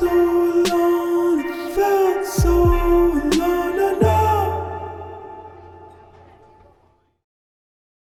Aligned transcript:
so 0.00 0.29